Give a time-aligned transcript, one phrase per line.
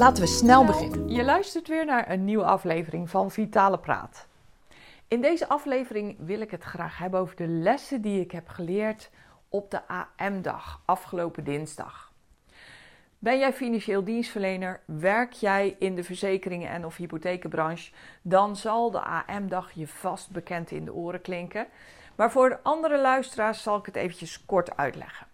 [0.00, 1.08] Laten we snel beginnen.
[1.08, 4.26] Je luistert weer naar een nieuwe aflevering van Vitale Praat.
[5.08, 9.10] In deze aflevering wil ik het graag hebben over de lessen die ik heb geleerd
[9.48, 12.12] op de AM-dag afgelopen dinsdag.
[13.18, 17.92] Ben jij financieel dienstverlener, werk jij in de verzekeringen en of hypothekenbranche,
[18.22, 21.66] dan zal de AM-dag je vast bekend in de oren klinken.
[22.14, 25.26] Maar voor de andere luisteraars zal ik het eventjes kort uitleggen.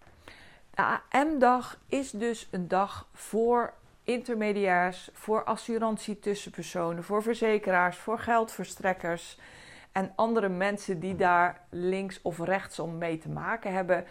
[0.73, 3.73] De AM-dag is dus een dag voor
[4.07, 9.39] intermediairs, voor assurantie tussenpersonen, voor verzekeraars, voor geldverstrekkers
[9.91, 14.05] en andere mensen die daar links of rechts om mee te maken hebben.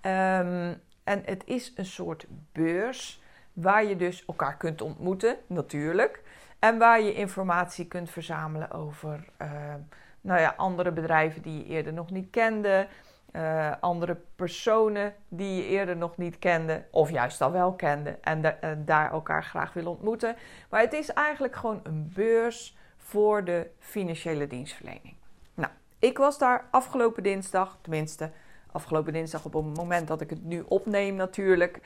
[0.00, 0.74] Ehm,
[1.04, 6.22] en het is een soort beurs waar je dus elkaar kunt ontmoeten, natuurlijk.
[6.58, 9.74] En waar je informatie kunt verzamelen over uh,
[10.20, 12.88] nou ja, andere bedrijven die je eerder nog niet kende.
[13.32, 18.62] Uh, andere personen die je eerder nog niet kende, of juist al wel kende en,
[18.62, 20.36] en, daar elkaar graag wil ontmoeten.
[20.70, 25.14] Maar het is eigenlijk gewoon een beurs voor de financiële dienstverlening.
[25.54, 28.30] Nou, ik was daar afgelopen dinsdag, tenminste
[28.72, 31.80] afgelopen dinsdag op het moment dat ik het nu opneem natuurlijk.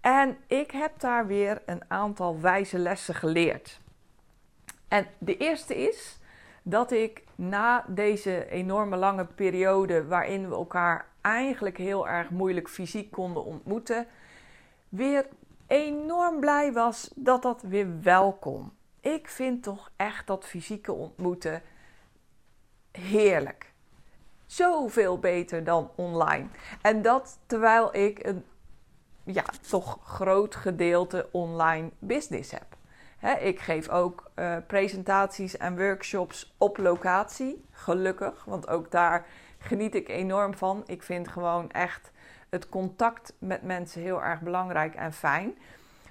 [0.00, 3.80] En ik heb daar weer een aantal wijze lessen geleerd.
[4.88, 6.19] En de eerste is
[6.62, 13.10] dat ik na deze enorme lange periode waarin we elkaar eigenlijk heel erg moeilijk fysiek
[13.10, 14.06] konden ontmoeten,
[14.88, 15.26] weer
[15.66, 18.72] enorm blij was dat dat weer wel kon.
[19.00, 21.62] Ik vind toch echt dat fysieke ontmoeten
[22.92, 23.72] heerlijk.
[24.46, 26.46] Zoveel beter dan online.
[26.82, 28.44] En dat terwijl ik een
[29.24, 32.78] ja, toch groot gedeelte online business heb
[33.40, 39.26] ik geef ook uh, presentaties en workshops op locatie, gelukkig, want ook daar
[39.58, 40.82] geniet ik enorm van.
[40.86, 42.10] Ik vind gewoon echt
[42.50, 45.58] het contact met mensen heel erg belangrijk en fijn.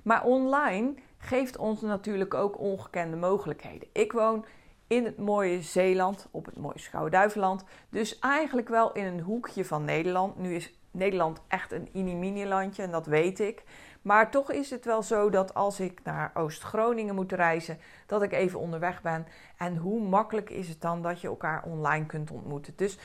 [0.04, 3.88] Maar online geeft ons natuurlijk ook ongekende mogelijkheden.
[3.94, 4.46] Ik woon
[4.88, 7.64] in het mooie Zeeland, op het mooie Schouwen-Duiveland.
[7.90, 10.38] Dus eigenlijk wel in een hoekje van Nederland.
[10.38, 13.64] Nu is Nederland echt een mini-mini landje en dat weet ik.
[14.02, 18.32] Maar toch is het wel zo dat als ik naar Oost-Groningen moet reizen, dat ik
[18.32, 19.28] even onderweg ben.
[19.58, 22.74] En hoe makkelijk is het dan dat je elkaar online kunt ontmoeten?
[22.76, 22.98] Dus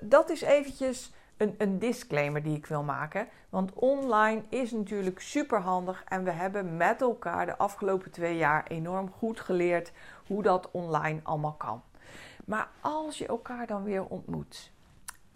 [0.00, 3.28] dat is eventjes een, een, disclaimer die ik wil maken.
[3.48, 8.66] Want online is natuurlijk super handig en we hebben met elkaar de afgelopen twee jaar
[8.66, 9.92] enorm goed geleerd
[10.26, 11.82] hoe dat online allemaal kan.
[12.44, 14.72] Maar als je elkaar dan weer ontmoet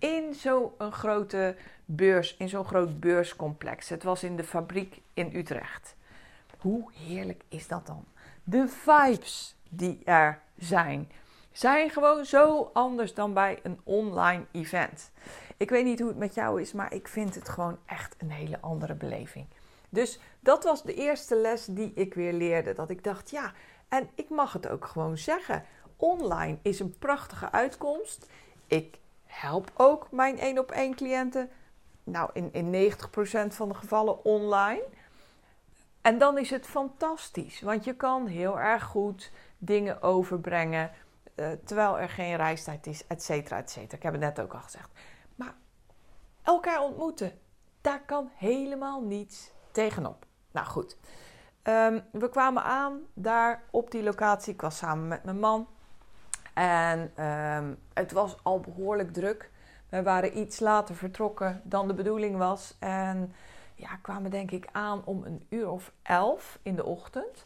[0.00, 3.88] in zo'n grote beurs, in zo'n groot beurscomplex.
[3.88, 5.94] Het was in de fabriek in Utrecht.
[6.58, 8.04] Hoe heerlijk is dat dan?
[8.44, 11.10] De vibes die er zijn,
[11.52, 15.10] zijn gewoon zo anders dan bij een online event.
[15.56, 18.30] Ik weet niet hoe het met jou is, maar ik vind het gewoon echt een
[18.30, 19.46] hele andere beleving.
[19.88, 22.72] Dus dat was de eerste les die ik weer leerde.
[22.72, 23.52] Dat ik dacht, ja,
[23.88, 25.64] en ik mag het ook gewoon zeggen.
[25.96, 28.26] Online is een prachtige uitkomst.
[28.66, 28.98] Ik
[29.30, 31.50] help ook mijn één op één cliënten
[32.04, 32.96] nou, in, in 90%
[33.48, 34.84] van de gevallen online.
[36.00, 40.90] En dan is het fantastisch, want je kan heel erg goed dingen overbrengen
[41.36, 43.96] uh, terwijl er geen reistijd is, et cetera, et cetera.
[43.96, 44.90] Ik heb het net ook al gezegd.
[45.34, 45.54] Maar
[46.42, 47.32] elkaar ontmoeten,
[47.80, 50.26] daar kan helemaal niets tegenop.
[50.50, 50.96] Nou goed,
[51.62, 54.52] um, we kwamen aan daar op die locatie.
[54.52, 55.68] Ik was samen met mijn man.
[56.60, 59.50] En um, het was al behoorlijk druk.
[59.88, 62.76] We waren iets later vertrokken dan de bedoeling was.
[62.78, 63.34] En
[63.74, 67.44] ja, kwamen denk ik aan om een uur of elf in de ochtend.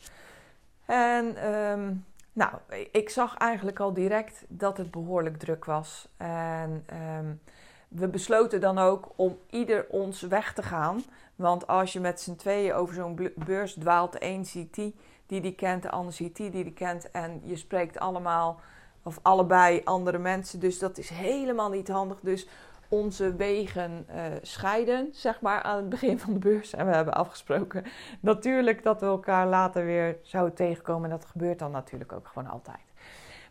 [0.84, 2.52] En um, nou,
[2.92, 6.08] ik zag eigenlijk al direct dat het behoorlijk druk was.
[6.16, 6.86] En
[7.18, 7.40] um,
[7.88, 11.02] we besloten dan ook om ieder ons weg te gaan.
[11.36, 14.94] Want als je met z'n tweeën over zo'n beurs dwaalt, de een ziet die
[15.26, 17.10] die die kent, de ander ziet die die die kent.
[17.10, 18.60] En je spreekt allemaal
[19.04, 20.60] of allebei andere mensen.
[20.60, 22.20] Dus dat is helemaal niet handig.
[22.20, 22.48] Dus
[22.88, 26.74] onze wegen uh, scheiden, zeg maar, aan het begin van de beurs.
[26.74, 27.84] En we hebben afgesproken
[28.20, 31.10] natuurlijk dat we elkaar later weer zouden tegenkomen.
[31.10, 32.92] En dat gebeurt dan natuurlijk ook gewoon altijd.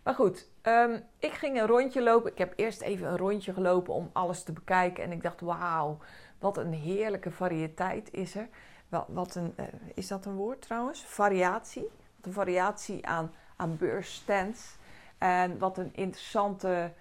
[0.04, 2.32] Maar goed, um, ik ging een rondje lopen.
[2.32, 5.04] Ik heb eerst even een rondje gelopen om alles te bekijken.
[5.04, 5.98] En ik dacht, wauw,
[6.40, 8.48] wat een heerlijke variëteit is er.
[8.90, 11.06] Wat, wat een, uh, is dat een woord trouwens?
[11.06, 11.90] Variatie.
[12.16, 14.76] Wat een variatie aan aan beursstands.
[15.24, 16.92] En wat een interessante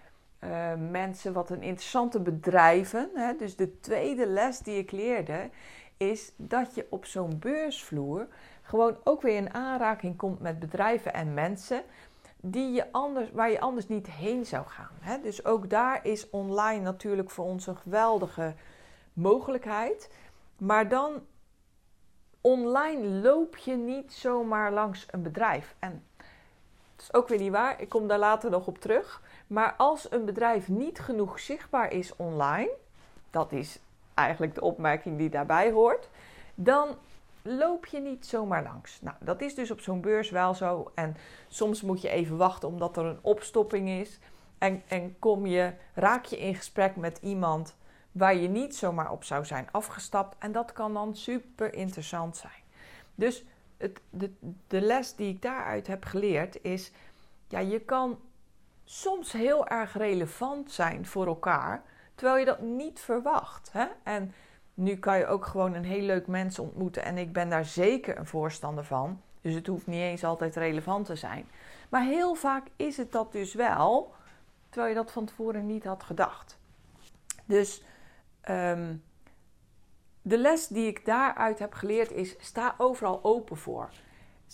[0.41, 3.11] uh, mensen, wat een interessante bedrijven.
[3.15, 3.37] Hè?
[3.37, 5.51] Dus de tweede les die ik leerde
[5.97, 8.27] is dat je op zo'n beursvloer
[8.63, 11.83] gewoon ook weer in aanraking komt met bedrijven en mensen
[12.41, 14.97] die je anders, waar je anders niet heen zou gaan.
[15.01, 15.21] Hè?
[15.21, 18.55] Dus ook daar is online natuurlijk voor ons een geweldige
[19.13, 20.11] mogelijkheid.
[20.59, 21.23] Maar dan
[22.41, 25.75] online loop je niet zomaar langs een bedrijf.
[25.79, 26.05] En
[27.07, 27.81] dat is ook weer niet waar.
[27.81, 29.23] Ik kom daar later nog op terug.
[29.47, 32.71] Maar als een bedrijf niet genoeg zichtbaar is online,
[33.31, 33.79] dat is
[34.15, 36.09] eigenlijk de opmerking die daarbij hoort,
[36.55, 36.89] dan
[37.43, 39.01] loop je niet zomaar langs.
[39.01, 40.91] Nou, dat is dus op zo'n beurs wel zo.
[40.95, 41.17] En
[41.49, 44.19] soms moet je even wachten omdat er een opstopping is.
[44.59, 47.77] En, en kom je, raak je in gesprek met iemand
[48.13, 50.37] waar je niet zomaar op zou zijn afgestapt.
[50.39, 52.63] En dat kan dan super interessant zijn.
[53.15, 53.45] Dus
[53.83, 54.33] het, de,
[54.67, 56.93] de les die ik daaruit heb geleerd is:
[57.49, 58.19] ja, je kan
[58.85, 61.83] soms heel erg relevant zijn voor elkaar,
[62.15, 63.73] terwijl je dat niet verwacht.
[63.73, 63.87] Hè?
[64.03, 64.35] En
[64.75, 68.19] nu kan je ook gewoon een heel leuk mens ontmoeten en ik ben daar zeker
[68.19, 69.21] een voorstander van.
[69.41, 71.49] Dus het hoeft niet eens altijd relevant te zijn.
[71.89, 74.15] Maar heel vaak is het dat dus wel,
[74.69, 76.59] terwijl je dat van tevoren niet had gedacht.
[77.45, 77.83] Dus
[78.43, 78.95] Ehm,
[80.23, 83.91] de les die ik daaruit heb geleerd is: sta overal open voor.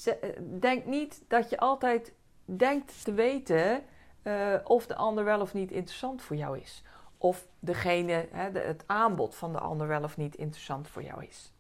[0.05, 0.15] Eh,
[0.61, 2.13] denk niet dat je altijd
[2.45, 3.83] denkt te weten
[4.23, 6.83] uh, of de ander wel of niet interessant voor jou is.
[7.19, 11.53] Of degene, hè, het aanbod van de ander wel of niet interessant voor jou is.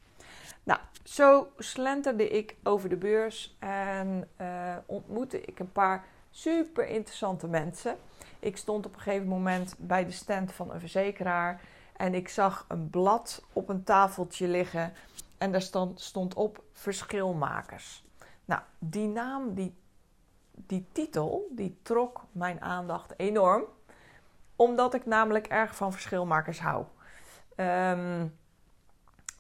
[0.63, 7.47] Nou, zo slenterde ik over de beurs en uh, ontmoette ik een paar super interessante
[7.47, 7.97] mensen.
[8.39, 11.61] Ik stond op een gegeven moment bij de stand van een verzekeraar.
[11.99, 14.93] En ik zag een blad op een tafeltje liggen
[15.39, 18.05] en daar stond, stond op verschilmakers.
[18.45, 19.75] Nou, die naam, die,
[20.55, 23.65] die titel, die trok mijn aandacht enorm.
[24.57, 26.85] Omdat ik namelijk erg van verschilmakers hou.
[27.57, 28.37] Um,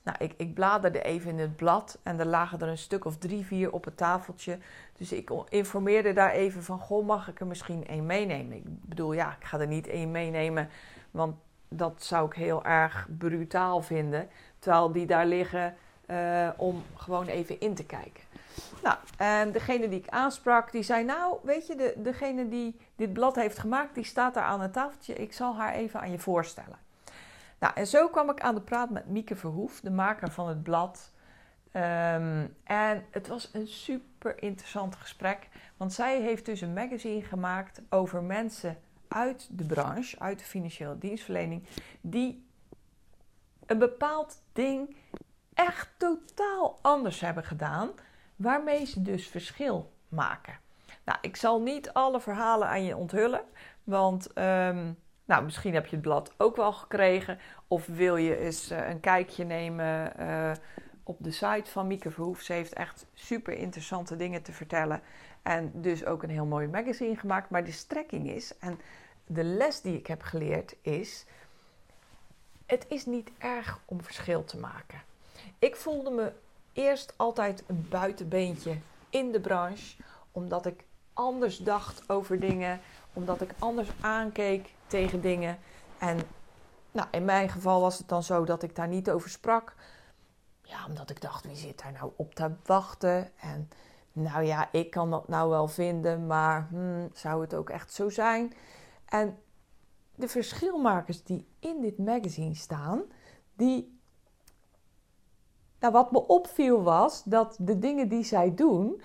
[0.02, 3.18] nou, ik, ik bladerde even in het blad en er lagen er een stuk of
[3.18, 4.58] drie, vier op het tafeltje.
[4.96, 8.56] Dus ik informeerde daar even van, goh, mag ik er misschien één meenemen?
[8.56, 10.68] Ik bedoel, ja, ik ga er niet één meenemen,
[11.10, 11.36] want
[11.68, 14.28] dat zou ik heel erg brutaal vinden.
[14.58, 15.74] Terwijl die daar liggen
[16.06, 18.22] uh, om gewoon even in te kijken.
[18.82, 23.12] Nou, en degene die ik aansprak, die zei: Nou, weet je, de, degene die dit
[23.12, 25.14] blad heeft gemaakt, die staat daar aan het tafeltje.
[25.14, 26.78] Ik zal haar even aan je voorstellen.
[27.58, 30.62] Nou, en zo kwam ik aan de praat met Mieke Verhoef, de maker van het
[30.62, 31.10] blad.
[31.72, 37.82] Um, en het was een super interessant gesprek, want zij heeft dus een magazine gemaakt
[37.88, 38.78] over mensen
[39.08, 41.66] uit de branche, uit de financiële dienstverlening,
[42.00, 42.46] die
[43.66, 44.96] een bepaald ding
[45.54, 47.90] echt totaal anders hebben gedaan,
[48.36, 50.54] waarmee ze dus verschil maken.
[51.04, 53.42] Nou, ik zal niet alle verhalen aan je onthullen,
[53.84, 57.38] want um, nou, misschien heb je het blad ook wel gekregen,
[57.68, 60.52] of wil je eens uh, een kijkje nemen uh,
[61.08, 62.40] op de site van Mieke Verhoef.
[62.40, 65.02] Ze heeft echt super interessante dingen te vertellen.
[65.42, 67.50] En dus ook een heel mooi magazine gemaakt.
[67.50, 68.80] Maar de strekking is, en
[69.26, 71.24] de les die ik heb geleerd is:
[72.66, 75.02] het is niet erg om verschil te maken.
[75.58, 76.32] Ik voelde me
[76.72, 78.76] eerst altijd een buitenbeentje
[79.10, 79.96] in de branche,
[80.32, 82.80] omdat ik anders dacht over dingen,
[83.12, 85.58] omdat ik anders aankeek tegen dingen.
[85.98, 86.20] En
[86.92, 89.74] nou, in mijn geval was het dan zo dat ik daar niet over sprak.
[90.68, 93.30] Ja, omdat ik dacht, wie zit daar nou op te wachten?
[93.40, 93.68] En
[94.12, 98.08] nou ja, ik kan dat nou wel vinden, maar hmm, zou het ook echt zo
[98.08, 98.52] zijn?
[99.04, 99.38] En
[100.14, 103.02] de verschilmakers die in dit magazine staan,
[103.54, 103.96] die.
[105.80, 109.02] Nou, wat me opviel was dat de dingen die zij doen,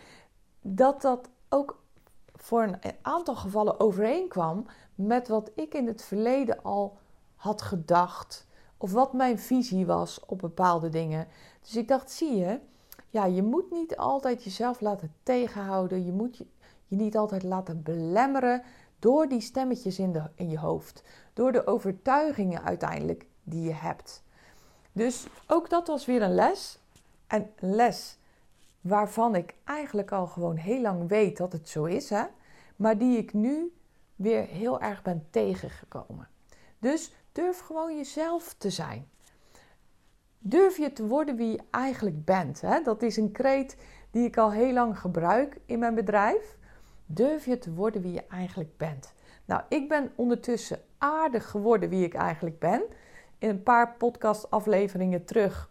[0.61, 1.83] dat dat ook
[2.35, 4.65] voor een aantal gevallen overeenkwam
[4.95, 6.97] met wat ik in het verleden al
[7.35, 8.47] had gedacht.
[8.77, 11.27] Of wat mijn visie was op bepaalde dingen.
[11.63, 12.59] Dus ik dacht, zie je,
[13.09, 16.05] ja, je moet niet altijd jezelf laten tegenhouden.
[16.05, 16.45] Je moet je,
[16.87, 18.63] niet altijd laten belemmeren
[18.99, 21.03] door die stemmetjes in, de, in je hoofd.
[21.33, 24.23] Door de overtuigingen uiteindelijk die je hebt.
[24.91, 26.79] Dus ook dat was weer een les.
[27.27, 28.17] En een les
[28.81, 32.09] waarvan ik eigenlijk al gewoon heel lang weet dat het zo is.
[32.09, 32.23] Hè?
[32.75, 33.73] Maar die ik nu
[34.15, 36.27] weer heel erg ben tegengekomen.
[36.79, 39.07] Dus durf gewoon jezelf te zijn.
[40.45, 42.61] Durf je te worden wie je eigenlijk bent.
[42.61, 42.81] Hè?
[42.81, 43.77] Dat is een kreet
[44.11, 46.57] die ik al heel lang gebruik in mijn bedrijf.
[47.05, 49.13] Durf je te worden wie je eigenlijk bent?
[49.45, 52.83] Nou, ik ben ondertussen aardig geworden wie ik eigenlijk ben.
[53.37, 55.69] In een paar podcastafleveringen terug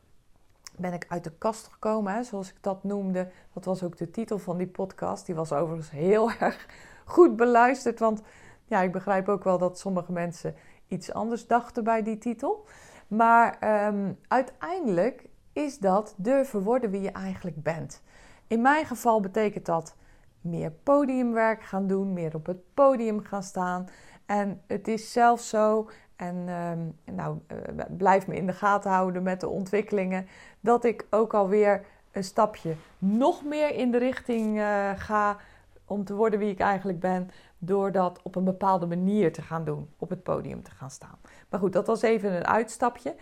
[0.76, 3.30] ben ik uit de kast gekomen, zoals ik dat noemde.
[3.52, 5.26] Dat was ook de titel van die podcast.
[5.26, 6.66] Die was overigens heel erg
[7.04, 8.22] goed beluisterd, want
[8.64, 10.54] ja, ik begrijp ook wel dat sommige mensen
[10.88, 12.66] iets anders dachten bij die titel.
[13.16, 18.02] Maar ehm, uiteindelijk is dat durven worden wie je eigenlijk bent.
[18.46, 19.96] In mijn geval betekent dat
[20.40, 23.88] meer podiumwerk gaan doen, meer op het podium gaan staan.
[24.26, 29.22] En het is zelfs zo, en um, nou, uh, blijf me in de gaten houden
[29.22, 30.26] met de ontwikkelingen,
[30.60, 35.36] dat ik ook alweer een stapje nog meer in de richting uh, ga
[35.84, 39.64] om te worden wie ik eigenlijk ben, door dat op een bepaalde manier te gaan
[39.64, 41.18] doen, op het podium te gaan staan.
[41.48, 43.16] Maar goed, dat was even een uitstapje.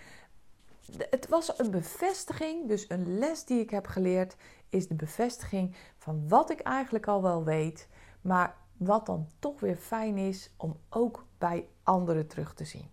[1.10, 4.36] Het was een bevestiging, dus een les die ik heb geleerd,
[4.68, 7.88] is de bevestiging van wat ik eigenlijk al wel weet,
[8.20, 12.90] maar wat dan toch weer fijn is om ook bij anderen terug te zien.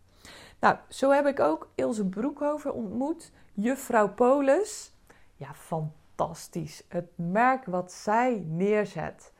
[0.59, 4.91] Nou, zo heb ik ook Ilse Broekhoven ontmoet, juffrouw Polis.
[5.35, 6.83] Ja, fantastisch.
[6.87, 9.31] Het merk wat zij neerzet.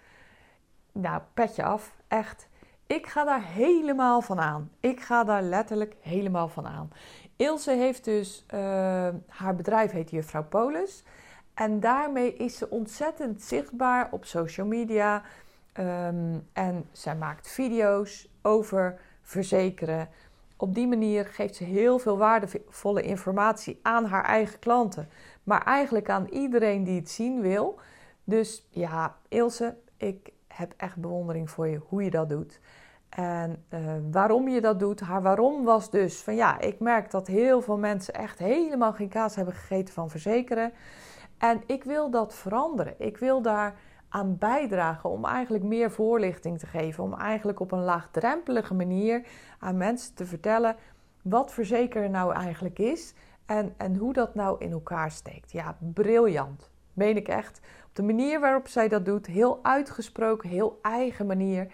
[1.00, 2.48] Nou, petje af, echt.
[2.88, 4.72] Ik ga daar helemaal van aan.
[4.80, 6.92] Ik ga daar letterlijk helemaal van aan.
[7.36, 8.60] Ilse heeft dus, uh,
[9.28, 11.04] haar bedrijf heet Juffrouw Polis.
[11.54, 15.22] En daarmee is ze ontzettend zichtbaar op social media.
[15.80, 20.10] Um, en zij maakt video's over verzekeren.
[20.58, 25.10] Op die manier geeft ze heel veel waardevolle informatie aan haar eigen klanten.
[25.44, 27.80] Maar eigenlijk aan iedereen die het zien wil.
[28.24, 32.60] Dus ja, Ilse, ik heb echt bewondering voor je hoe je dat doet.
[33.10, 33.80] En uh,
[34.12, 37.78] waarom je dat doet, haar waarom was dus van ja, ik merk dat heel veel
[37.78, 40.72] mensen echt helemaal geen kaas hebben gegeten van verzekeren.
[41.38, 42.96] En ik wil dat veranderen.
[42.98, 43.76] Ik wil daar
[44.10, 47.04] aan bijdragen om eigenlijk meer voorlichting te geven.
[47.04, 49.28] Om eigenlijk op een laagdrempelige manier
[49.60, 50.76] aan mensen te vertellen
[51.22, 53.14] wat verzekeren nou eigenlijk is.
[53.46, 55.52] En, en hoe dat nou in elkaar steekt.
[55.52, 56.70] Ja, briljant.
[56.94, 57.62] Meen ik echt.
[57.98, 61.72] De manier waarop zij dat doet, heel uitgesproken, heel eigen manier.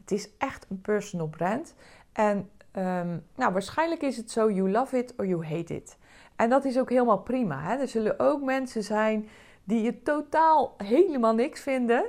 [0.00, 1.74] Het is echt een personal brand.
[2.12, 5.96] En um, nou, waarschijnlijk is het zo: you love it or you hate it.
[6.36, 7.60] En dat is ook helemaal prima.
[7.60, 7.76] Hè?
[7.76, 9.28] Er zullen ook mensen zijn
[9.64, 12.04] die het totaal helemaal niks vinden.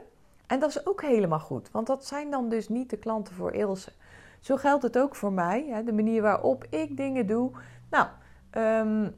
[0.45, 3.53] En dat is ook helemaal goed, want dat zijn dan dus niet de klanten voor
[3.53, 3.91] Ilse.
[4.39, 5.83] Zo geldt het ook voor mij, hè?
[5.83, 7.51] de manier waarop ik dingen doe.
[7.89, 8.07] Nou,
[8.51, 9.15] um,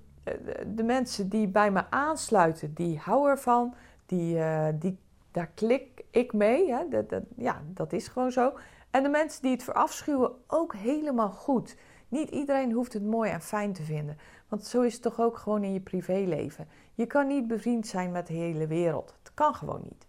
[0.76, 3.74] de mensen die bij me aansluiten, die houden ervan.
[4.10, 5.00] Die, uh, die,
[5.32, 6.74] daar klik ik mee.
[6.74, 6.88] Hè?
[6.90, 8.54] Dat, dat, ja, dat is gewoon zo.
[8.92, 11.78] En de mensen die het verafschuwen, ook helemaal goed.
[12.08, 14.18] Niet iedereen hoeft het mooi en fijn te vinden.
[14.48, 16.68] Want zo is het toch ook gewoon in je privéleven.
[16.94, 19.16] Je kan niet bevriend zijn met de hele wereld.
[19.24, 20.08] Het kan gewoon niet.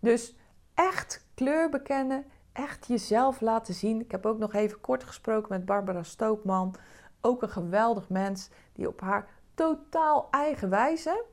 [0.00, 0.36] Dus
[0.74, 4.00] echt kleur bekennen, echt jezelf laten zien.
[4.00, 6.74] Ik heb ook nog even kort gesproken met Barbara Stoopman.
[7.20, 11.24] Ook een geweldig mens die op haar totaal eigen wijze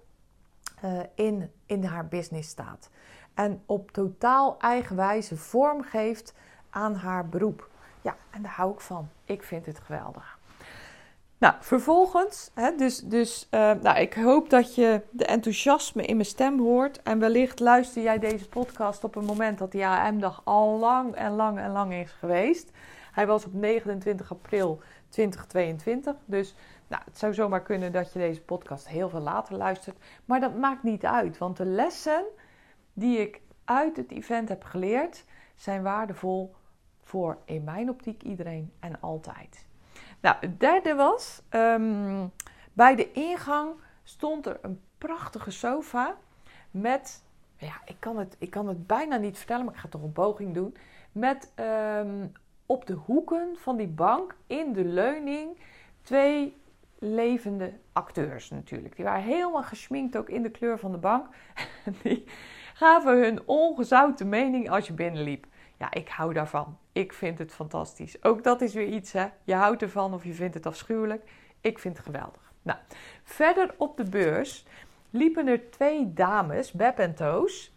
[0.83, 2.89] uh, in, in haar business staat.
[3.33, 6.33] En op totaal eigen wijze vorm geeft
[6.69, 7.69] aan haar beroep.
[8.01, 9.09] Ja, en daar hou ik van.
[9.25, 10.37] Ik vind het geweldig.
[11.37, 16.27] Nou, vervolgens, hè, dus, dus uh, nou, ik hoop dat je de enthousiasme in mijn
[16.27, 17.01] stem hoort.
[17.01, 21.31] En wellicht luister jij deze podcast op een moment dat de AM-dag al lang en
[21.31, 22.71] lang en lang is geweest.
[23.11, 24.81] Hij was op 29 april
[25.13, 26.15] 2022.
[26.25, 26.55] Dus
[26.87, 29.97] nou, het zou zomaar kunnen dat je deze podcast heel veel later luistert.
[30.25, 32.23] Maar dat maakt niet uit, want de lessen
[32.93, 36.55] die ik uit het event heb geleerd zijn waardevol
[37.01, 39.65] voor in mijn optiek iedereen en altijd.
[40.19, 42.31] Nou, het derde was, um,
[42.73, 43.71] bij de ingang
[44.03, 46.15] stond er een prachtige sofa
[46.71, 47.23] met,
[47.57, 50.11] ja, ik kan het, ik kan het bijna niet vertellen, maar ik ga toch een
[50.11, 50.75] poging doen.
[51.11, 52.31] Met um,
[52.65, 55.57] op de hoeken van die bank in de leuning
[56.01, 56.61] twee
[56.99, 58.95] levende acteurs natuurlijk.
[58.95, 61.27] Die waren helemaal geschminkt ook in de kleur van de bank.
[62.03, 62.23] Die
[62.73, 65.45] gaven hun ongezouten mening als je binnenliep.
[65.77, 66.77] Ja, ik hou daarvan.
[66.91, 68.23] Ik vind het fantastisch.
[68.23, 69.27] Ook dat is weer iets, hè.
[69.43, 71.29] Je houdt ervan of je vindt het afschuwelijk.
[71.61, 72.53] Ik vind het geweldig.
[72.61, 72.79] Nou,
[73.23, 74.65] verder op de beurs
[75.09, 77.75] liepen er twee dames, Beb en Toos,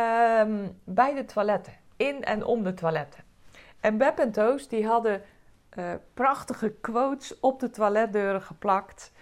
[0.00, 1.72] um, bij de toiletten.
[1.96, 3.24] In en om de toiletten.
[3.80, 5.22] En Beb en Toos die hadden
[5.78, 9.12] uh, prachtige quotes op de toiletdeuren geplakt.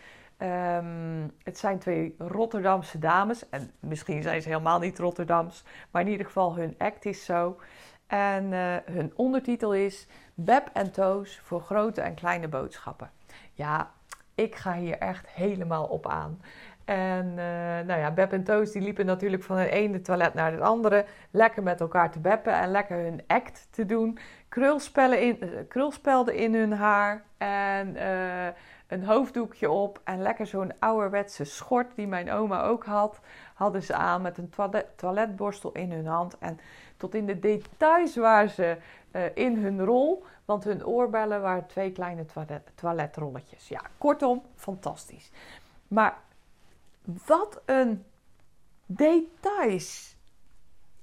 [0.43, 3.49] Um, het zijn twee Rotterdamse dames.
[3.49, 5.65] En misschien zijn ze helemaal niet Rotterdams.
[5.91, 7.61] Maar in ieder geval, hun act is zo.
[8.07, 13.11] En uh, hun ondertitel is Beb en Toos voor grote en kleine boodschappen.
[13.53, 13.91] Ja,
[14.35, 16.41] ik ga hier echt helemaal op aan.
[16.85, 17.35] En uh,
[17.87, 21.05] nou ja, Beb en Toos die liepen natuurlijk van het ene toilet naar het andere.
[21.31, 24.19] Lekker met elkaar te beppen en lekker hun act te doen.
[24.49, 27.25] Krulspellen in, uh, krulspelden in hun haar.
[27.37, 27.97] En
[28.89, 33.21] een hoofddoekje op en lekker zo'n ouderwetse schort die mijn oma ook had,
[33.55, 34.53] hadden ze aan met een
[34.97, 36.39] toiletborstel in hun hand.
[36.39, 36.61] En
[36.97, 38.77] tot in de details waren ze
[39.13, 43.69] uh, in hun rol, want hun oorbellen waren twee kleine toilet, toiletrolletjes.
[43.69, 45.31] Ja, kortom, fantastisch.
[45.89, 46.19] Maar
[47.27, 48.05] wat een
[48.87, 50.17] details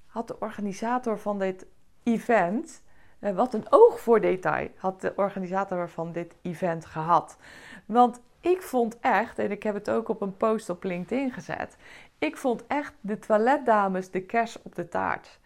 [0.05, 1.65] had de organisator van dit
[2.03, 2.83] event.
[3.25, 7.37] Uh, wat een oog voor detail had de organisator van dit event gehad.
[7.85, 11.77] Want ik vond echt, en ik heb het ook op een post op LinkedIn gezet.
[12.17, 15.39] Ik vond echt de toiletdames de kers op de taart.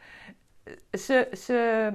[0.91, 1.91] Ze, ze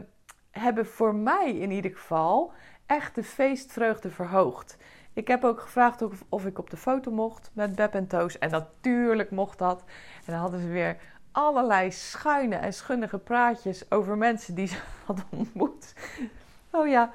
[0.50, 2.52] hebben voor mij in ieder geval
[2.86, 4.76] echt de feestvreugde verhoogd.
[5.12, 8.38] Ik heb ook gevraagd of, of ik op de foto mocht met Beb en Toos.
[8.38, 9.84] En natuurlijk mocht dat.
[10.26, 10.96] En dan hadden ze weer
[11.34, 15.94] allerlei schuine en schunnige praatjes over mensen die ze hadden ontmoet.
[16.70, 17.12] Oh ja.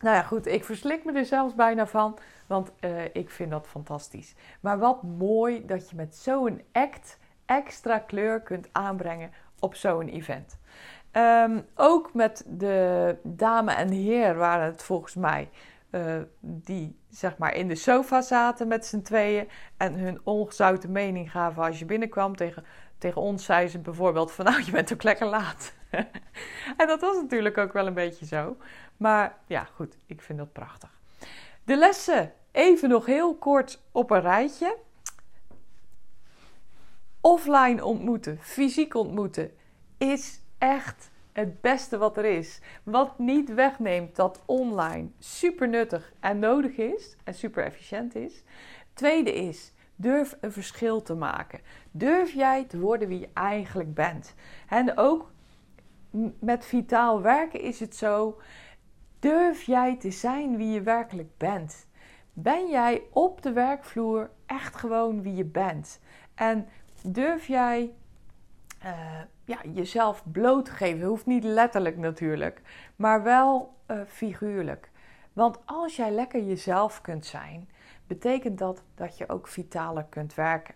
[0.00, 0.46] Nou ja, goed.
[0.46, 2.18] Ik verslik me er zelfs bijna van.
[2.46, 4.34] Want uh, ik vind dat fantastisch.
[4.60, 10.58] Maar wat mooi dat je met zo'n act extra kleur kunt aanbrengen op zo'n event.
[11.12, 15.48] Um, ook met de dame en heer waren het volgens mij.
[15.90, 21.30] Uh, die zeg maar in de sofa zaten met z'n tweeën en hun ongezouten mening
[21.30, 22.36] gaven als je binnenkwam.
[22.36, 22.64] Tegen,
[23.00, 25.72] tegen ons zei ze bijvoorbeeld van nou je bent ook lekker laat.
[26.80, 28.56] en dat was natuurlijk ook wel een beetje zo.
[28.96, 30.98] Maar ja goed, ik vind dat prachtig.
[31.64, 34.76] De lessen even nog heel kort op een rijtje.
[37.20, 39.50] Offline ontmoeten, fysiek ontmoeten
[39.98, 42.60] is echt het beste wat er is.
[42.82, 48.42] Wat niet wegneemt dat online super nuttig en nodig is en super efficiënt is.
[48.92, 51.60] Tweede is, durf een verschil te maken.
[51.90, 54.34] Durf jij te worden wie je eigenlijk bent.
[54.68, 55.32] En ook
[56.38, 58.40] met vitaal werken is het zo.
[59.18, 61.86] Durf jij te zijn wie je werkelijk bent?
[62.32, 66.00] Ben jij op de werkvloer echt gewoon wie je bent?
[66.34, 66.68] En
[67.02, 67.92] durf jij
[68.84, 71.06] uh, ja, jezelf blootgeven.
[71.06, 72.60] Hoeft niet letterlijk natuurlijk,
[72.96, 74.90] maar wel uh, figuurlijk.
[75.32, 77.68] Want als jij lekker jezelf kunt zijn,
[78.10, 80.74] betekent dat dat je ook vitaler kunt werken.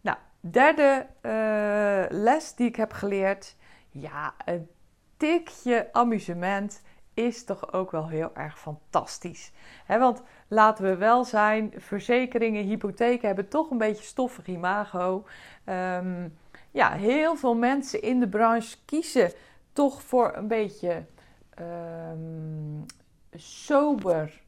[0.00, 3.56] Nou, derde uh, les die ik heb geleerd.
[3.90, 4.68] Ja, een
[5.16, 6.82] tikje amusement
[7.14, 9.52] is toch ook wel heel erg fantastisch.
[9.86, 15.24] Want laten we wel zijn, verzekeringen, hypotheken hebben toch een beetje stoffig imago.
[15.64, 16.38] Um,
[16.70, 19.32] ja, heel veel mensen in de branche kiezen
[19.72, 21.04] toch voor een beetje
[21.60, 22.86] um,
[23.34, 24.40] sober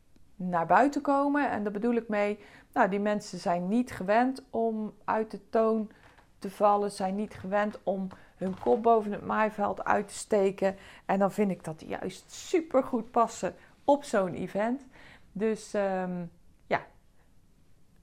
[0.49, 1.51] naar buiten komen.
[1.51, 2.39] En daar bedoel ik mee,
[2.73, 5.91] nou, die mensen zijn niet gewend om uit de toon
[6.39, 10.77] te vallen, zijn niet gewend om hun kop boven het maaiveld uit te steken.
[11.07, 14.87] En dan vind ik dat die juist super goed passen op zo'n event.
[15.33, 16.31] Dus um,
[16.67, 16.83] ja,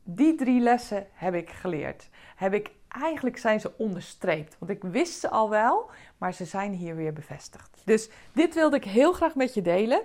[0.03, 2.09] die drie lessen heb ik geleerd.
[2.35, 4.55] Heb ik eigenlijk zijn ze onderstreept.
[4.59, 7.81] Want ik wist ze al wel, maar ze zijn hier weer bevestigd.
[7.85, 10.01] Dus dit wilde ik heel graag met je delen.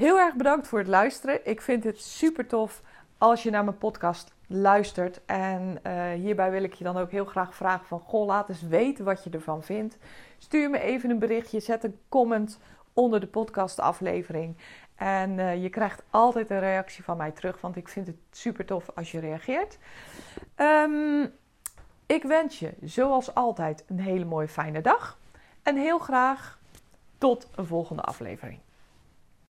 [0.00, 1.46] Heel erg bedankt voor het luisteren.
[1.46, 2.82] Ik vind het super tof
[3.18, 5.20] als je naar mijn podcast luistert.
[5.26, 8.00] En uh, hierbij wil ik je dan ook heel graag vragen van...
[8.00, 9.98] Goh, laat eens weten wat je ervan vindt.
[10.38, 12.58] Stuur me even een berichtje, zet een comment
[12.92, 14.56] onder de podcastaflevering.
[14.94, 18.64] En uh, je krijgt altijd een reactie van mij terug, want ik vind het super
[18.64, 19.78] tof als je reageert.
[20.56, 21.32] Um,
[22.06, 25.18] ik wens je, zoals altijd, een hele mooie fijne dag.
[25.62, 26.58] En heel graag
[27.18, 28.60] tot een volgende aflevering.